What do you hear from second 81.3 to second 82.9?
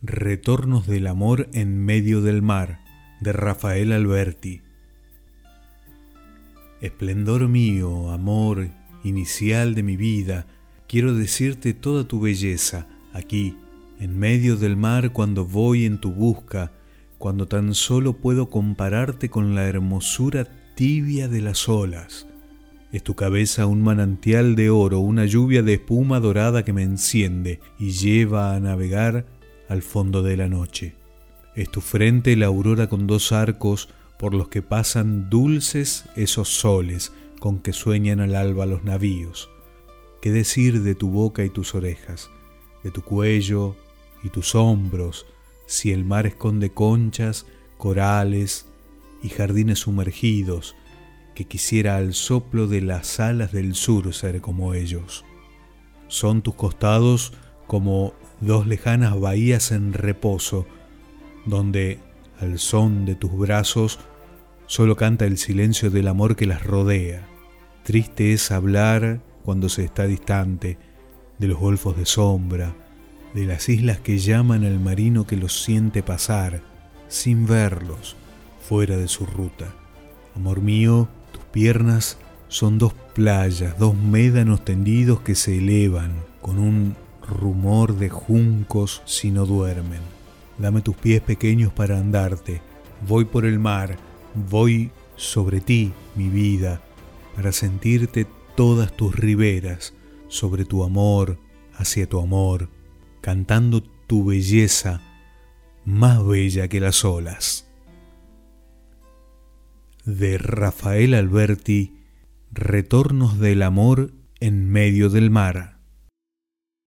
tus piernas son